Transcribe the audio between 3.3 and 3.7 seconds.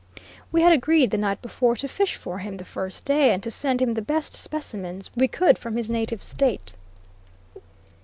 and to